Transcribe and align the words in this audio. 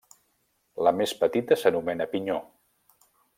La 0.87 0.93
més 1.01 1.13
petita 1.19 1.59
s'anomena 1.65 2.09
pinyó. 2.15 2.39